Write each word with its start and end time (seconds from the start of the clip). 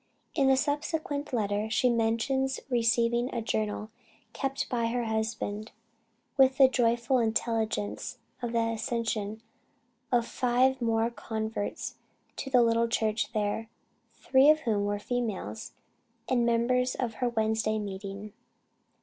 In 0.33 0.49
a 0.49 0.57
subsequent 0.57 1.31
letter 1.31 1.69
she 1.69 1.87
mentions 1.87 2.59
receiving 2.71 3.31
a 3.31 3.39
journal 3.39 3.91
kept 4.33 4.67
by 4.67 4.87
her 4.87 5.03
husband, 5.03 5.71
with 6.37 6.57
the 6.57 6.67
joyful 6.67 7.19
intelligence 7.19 8.17
of 8.41 8.51
the 8.51 8.73
accession 8.73 9.43
of 10.11 10.25
five 10.25 10.81
more 10.81 11.11
converts 11.11 11.97
to 12.37 12.49
the 12.49 12.63
little 12.63 12.87
church 12.87 13.31
there, 13.33 13.69
three 14.15 14.49
of 14.49 14.61
whom 14.61 14.85
were 14.85 14.97
females, 14.97 15.73
and 16.27 16.47
members 16.47 16.95
of 16.95 17.13
her 17.21 17.29
Wednesday 17.29 17.77
meeting. 17.77 18.33